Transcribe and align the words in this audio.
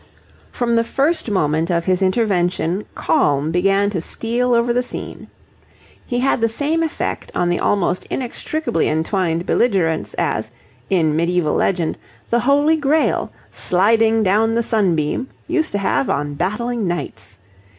From 0.51 0.77
the 0.77 0.83
first 0.83 1.29
moment 1.29 1.69
of 1.69 1.85
his 1.85 2.01
intervention 2.01 2.85
calm 2.95 3.51
began 3.51 3.91
to 3.91 4.01
steal 4.01 4.55
over 4.55 4.73
the 4.73 4.81
scene. 4.81 5.27
He 6.07 6.21
had 6.21 6.41
the 6.41 6.49
same 6.49 6.81
effect 6.81 7.31
on 7.35 7.49
the 7.49 7.59
almost 7.59 8.05
inextricably 8.09 8.87
entwined 8.89 9.45
belligerents 9.45 10.15
as, 10.15 10.49
in 10.89 11.15
mediaeval 11.15 11.53
legend, 11.53 11.99
the 12.31 12.39
Holy 12.39 12.77
Grail, 12.77 13.31
sliding 13.51 14.23
down 14.23 14.55
the 14.55 14.63
sunbeam, 14.63 15.27
used 15.47 15.71
to 15.73 15.77
have 15.77 16.09
on 16.09 16.33
battling 16.33 16.87
knights. 16.87 17.37